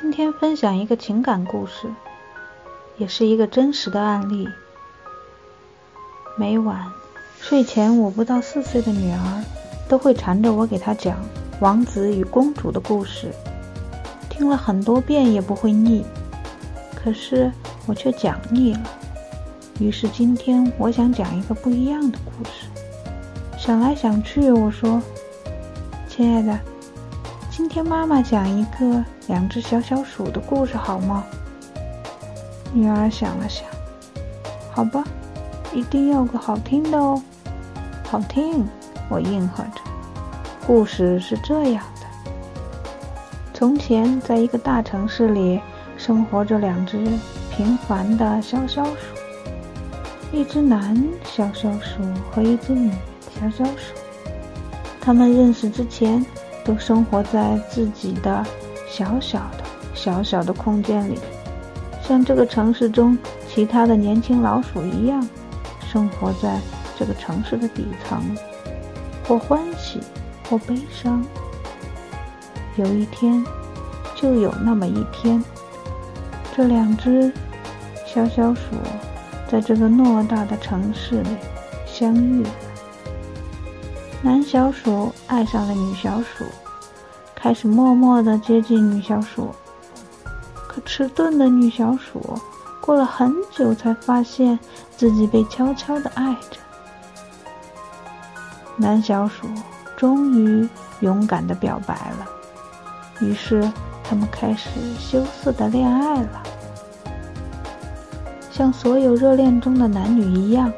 [0.00, 1.92] 今天分享一个情感故事，
[2.98, 4.48] 也是一个真实的案例。
[6.36, 6.86] 每晚
[7.40, 9.44] 睡前，我不到四岁的女儿
[9.88, 11.16] 都会缠着我给她讲
[11.58, 13.32] 王子与公主的故事，
[14.30, 16.06] 听了很多遍也不会腻。
[16.94, 17.50] 可是
[17.84, 18.82] 我却讲腻了。
[19.80, 22.68] 于是今天我想讲一个不一样的故事。
[23.58, 25.02] 想来想去，我说
[26.08, 26.56] ：“亲爱的。”
[27.50, 31.22] 今天妈妈讲一个两只小小鼠的故事好吗？
[32.72, 33.64] 女儿想了想，
[34.72, 35.04] 好吧，
[35.72, 37.22] 一定要个好听的哦。
[38.04, 38.66] 好听，
[39.10, 39.80] 我应和着。
[40.66, 42.30] 故事是这样的：
[43.52, 45.60] 从前，在一个大城市里，
[45.98, 47.06] 生活着两只
[47.50, 48.92] 平凡的小小鼠，
[50.32, 52.90] 一只男小小鼠和一只女
[53.38, 53.94] 小小鼠。
[55.02, 56.24] 他们认识之前。
[56.64, 58.44] 都生活在自己的
[58.88, 61.18] 小小的、小小的空间里，
[62.02, 63.16] 像这个城市中
[63.48, 65.24] 其他的年轻老鼠一样，
[65.92, 66.58] 生活在
[66.98, 68.20] 这个城市的底层，
[69.26, 70.00] 或欢喜，
[70.48, 71.24] 或悲伤。
[72.76, 73.44] 有一天，
[74.14, 75.42] 就有那么一天，
[76.56, 77.32] 这两只
[78.06, 78.60] 小小鼠
[79.50, 81.30] 在这个偌大的城市里
[81.86, 82.50] 相遇了。
[84.22, 86.44] 男小鼠爱上了女小鼠，
[87.40, 89.54] 开始默默的接近女小鼠。
[90.66, 92.36] 可迟钝的女小鼠
[92.80, 94.58] 过了很久才发现
[94.96, 96.58] 自己被悄悄的爱着。
[98.76, 99.46] 男小鼠
[99.96, 102.26] 终于勇敢的表白了，
[103.20, 103.70] 于是
[104.02, 106.42] 他们开始羞涩的恋爱了。
[108.50, 110.72] 像所有热恋中的男女一样，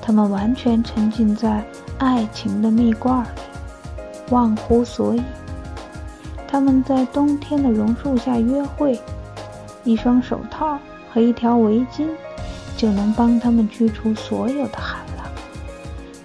[0.00, 1.64] 他们完全沉浸在。
[1.98, 3.28] 爱情的蜜罐里，
[4.30, 5.22] 忘乎所以。
[6.50, 8.98] 他们在冬天的榕树下约会，
[9.84, 10.76] 一双手套
[11.12, 12.08] 和一条围巾
[12.76, 15.24] 就能帮他们驱除所有的寒冷。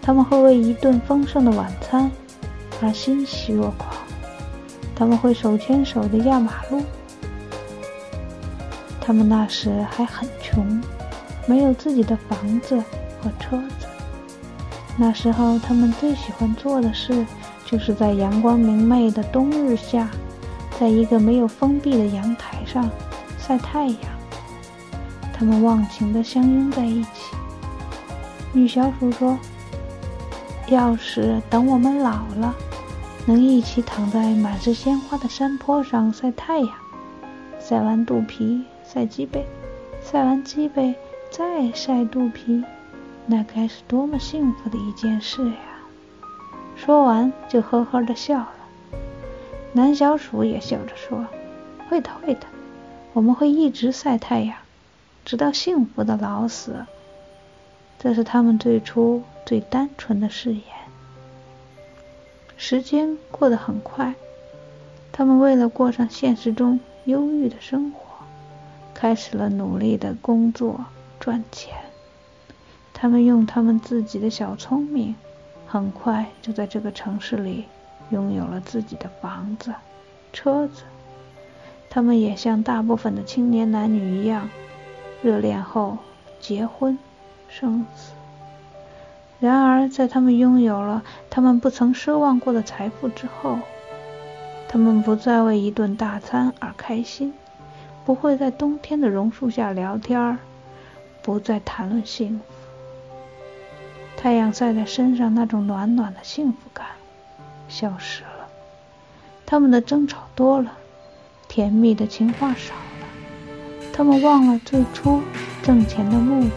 [0.02, 2.10] 他们会为一顿丰盛的晚餐
[2.82, 3.94] 而欣喜若狂。
[4.96, 6.82] 他们会手牵手的压马路。
[9.00, 10.82] 他们那时还很穷，
[11.46, 12.76] 没有自己的房子
[13.22, 13.86] 和车子。
[14.98, 17.26] 那时候，他们最喜欢做的事，
[17.66, 20.08] 就是在阳光明媚的冬日下，
[20.80, 22.90] 在一个没有封闭的阳台上
[23.40, 24.00] 晒太阳。
[25.34, 27.36] 他们忘情地相拥在一起。
[28.54, 29.38] 女小鼠说
[30.70, 32.56] ：“要是等我们老了，
[33.26, 36.70] 能一起躺在满是鲜花的山坡上晒太阳，
[37.60, 39.46] 晒完肚皮晒脊背，
[40.02, 40.96] 晒完脊背
[41.30, 42.64] 再晒肚皮。”
[43.28, 45.56] 那该是多么幸福的一件事呀！
[46.76, 48.50] 说完就呵呵的笑了。
[49.74, 51.26] 男小鼠也笑着说
[51.90, 52.48] ：“会的，会的，
[53.14, 54.58] 我们会一直晒太阳，
[55.24, 56.86] 直到幸福的老死。”
[57.98, 60.64] 这是他们最初最单纯的誓言。
[62.58, 64.14] 时间过得很快，
[65.12, 68.00] 他们为了过上现实中忧郁的生活，
[68.94, 70.86] 开始了努力的工作
[71.20, 71.74] 赚钱。
[72.94, 75.16] 他们用他们自己的小聪明，
[75.68, 77.66] 很快就在这个城市里
[78.10, 79.74] 拥有了自己的房子、
[80.32, 80.84] 车子。
[81.90, 84.50] 他们也像大部分的青年男女一样，
[85.22, 85.98] 热恋后
[86.40, 86.98] 结婚、
[87.48, 88.12] 生子。
[89.40, 93.60] 然而，在他们拥有了他们不曾奢望过的财富之后，
[94.68, 97.34] 他们不再为一顿大餐而开心，
[98.06, 100.38] 不会在冬天的榕树下聊天，
[101.22, 102.55] 不再谈论幸福。
[104.18, 106.88] 太阳晒在身上，那种暖暖的幸福感
[107.68, 108.48] 消失了。
[109.46, 110.72] 他们的争吵多了，
[111.48, 113.08] 甜蜜的情话少了。
[113.94, 115.22] 他们忘了最初
[115.62, 116.52] 挣钱的目的，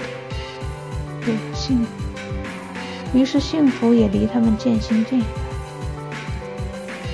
[1.26, 1.88] 为了幸福。
[3.14, 5.28] 于是幸福也离他们渐行渐远。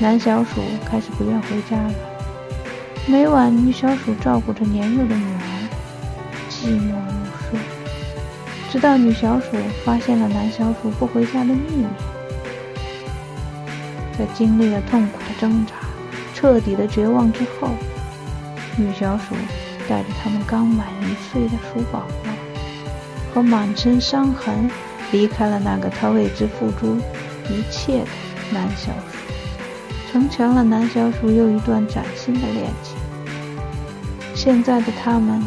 [0.00, 1.94] 男小鼠开始不愿回家了。
[3.06, 5.69] 每晚，女小鼠照顾着年幼的女儿，
[6.49, 7.24] 寂寞了。
[8.75, 9.50] 直到女小鼠
[9.85, 11.87] 发现了男小鼠不回家的秘密，
[14.19, 15.75] 在经历了痛苦的挣扎、
[16.35, 17.69] 彻底的绝望之后，
[18.76, 19.37] 女小鼠
[19.88, 22.32] 带着他们刚满一岁的鼠宝宝
[23.32, 24.69] 和满身伤痕
[25.12, 26.97] 离开了那个她为之付出
[27.49, 28.09] 一切的
[28.50, 32.97] 男小鼠，成全了男小鼠又一段崭新的恋情。
[34.35, 35.41] 现在的他们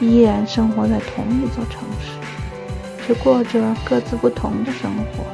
[0.00, 2.09] 依然生活在同一座城市。
[3.10, 5.24] 却过着各自不同的生活，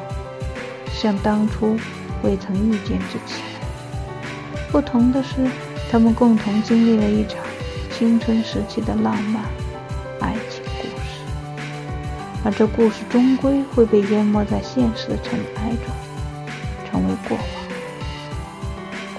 [0.94, 1.76] 像当初
[2.22, 3.44] 未曾遇见之前。
[4.72, 5.46] 不同的是，
[5.92, 7.36] 他们共同经历了一场
[7.92, 9.44] 青春时期的浪漫
[10.20, 11.20] 爱情故事，
[12.46, 15.94] 而这故事终归会被淹没在现实的尘埃中，
[16.90, 17.46] 成为过往。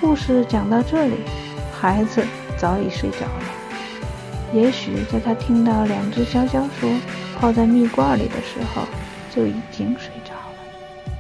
[0.01, 1.17] 故事讲到这里，
[1.79, 2.25] 孩子
[2.57, 3.56] 早已睡着了。
[4.53, 6.89] 也许在他听到两只香蕉说
[7.37, 8.83] 泡在蜜罐里的时候，
[9.29, 11.13] 就已经睡着了，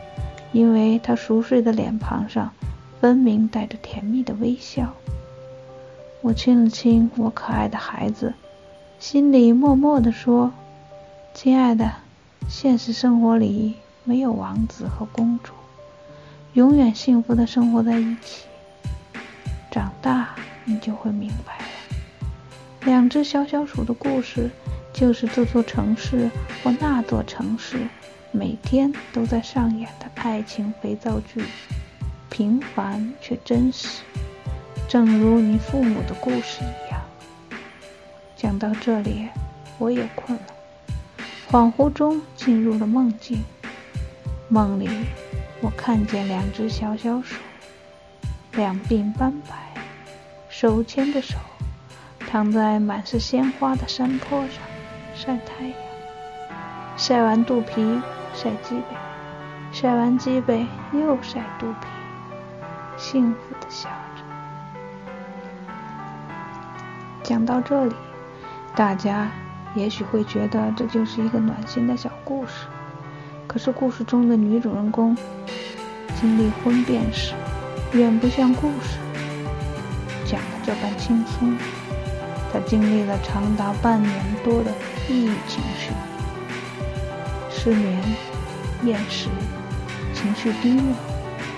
[0.53, 2.51] 因为他熟睡的脸庞上
[2.99, 4.93] 分明带着甜蜜的微笑。
[6.21, 8.33] 我亲了亲我可爱的孩子，
[8.97, 10.51] 心里默默地说
[11.35, 11.91] ：“亲爱的，
[12.49, 15.53] 现实生活里没有王子和公主，
[16.53, 18.45] 永远幸福的生活在一起。”
[19.69, 20.29] 长大，
[20.65, 21.66] 你就会明白。
[22.87, 24.49] 两只小小鼠的故事，
[24.93, 26.31] 就是这座城市
[26.63, 27.85] 或那座城市
[28.31, 31.43] 每天都在上演的爱情肥皂剧，
[32.29, 34.03] 平凡却真实，
[34.87, 37.01] 正如你父母的故事一样。
[38.37, 39.27] 讲到这里，
[39.77, 40.45] 我也困了，
[41.51, 43.43] 恍惚中进入了梦境。
[44.47, 44.87] 梦里，
[45.59, 47.35] 我看见两只小小鼠。
[48.53, 49.73] 两鬓斑白，
[50.47, 51.35] 手牵着手，
[52.29, 54.61] 躺在满是鲜花的山坡上
[55.15, 55.73] 晒太阳。
[56.97, 58.01] 晒完肚皮，
[58.33, 58.97] 晒脊背；
[59.71, 61.87] 晒完脊背，又晒肚皮，
[62.97, 64.23] 幸福的笑着。
[67.23, 67.95] 讲到这里，
[68.75, 69.29] 大家
[69.73, 72.67] 也许会觉得这就是一个暖心的小故事。
[73.47, 75.15] 可是故事中的女主人公
[76.19, 77.33] 经历婚变时，
[77.93, 78.97] 远不像故事
[80.25, 81.55] 讲的这般轻松。
[82.51, 84.13] 他经历了长达半年
[84.43, 84.71] 多的
[85.07, 85.91] 抑郁情绪，
[87.49, 88.01] 失眠、
[88.83, 89.29] 厌食、
[90.13, 90.83] 情绪低落、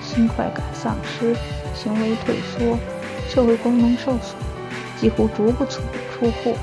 [0.02, 1.36] 心快感丧失、
[1.74, 2.78] 行为退缩、
[3.30, 4.36] 社会功能受损，
[5.00, 5.82] 几乎足不出
[6.14, 6.58] 出户。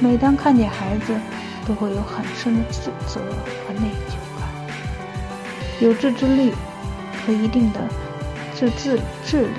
[0.00, 1.14] 每当看见孩子，
[1.66, 3.20] 都会有很深的自责
[3.66, 4.48] 和内疚感。
[5.80, 6.52] 有自制力
[7.26, 7.80] 和一定的。
[8.54, 9.54] 自自智力。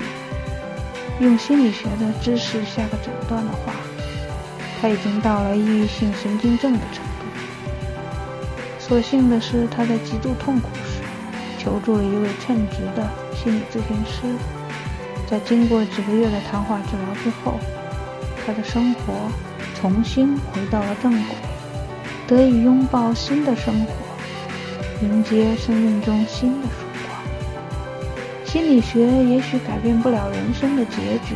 [1.20, 3.72] 用心理学的知识下个诊断的话，
[4.80, 7.24] 他已经到了抑郁性神经症的程度。
[8.80, 11.00] 所幸的是，他在极度痛苦时
[11.58, 14.22] 求助了一位称职的心理咨询师。
[15.26, 17.58] 在经过几个月的谈话治疗之后，
[18.44, 19.14] 他的生活
[19.80, 21.36] 重新回到了正轨，
[22.26, 23.92] 得以拥抱新的生活，
[25.00, 26.68] 迎接生命中新的。
[28.54, 31.34] 心理学也许改变不了人生的结局，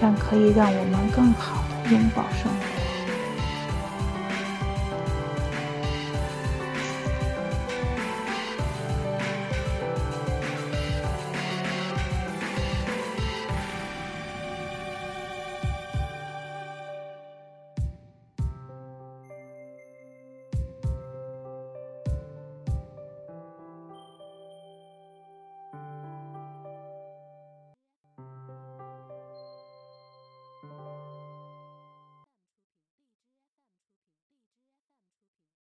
[0.00, 2.79] 但可以让我们更好的拥抱生活。